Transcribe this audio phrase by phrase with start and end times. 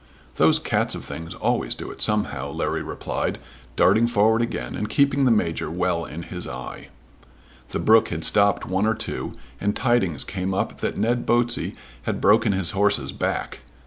[0.37, 3.37] "Those cats of things always do it somehow," Larry replied
[3.75, 6.87] darting forward again and keeping the Major well in his eye.
[7.69, 12.19] The brook had stopped one or two, and tidings came up that Ned Botsey had
[12.19, 13.59] broken his horse's back.